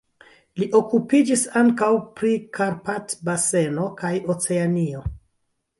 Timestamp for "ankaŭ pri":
1.61-2.33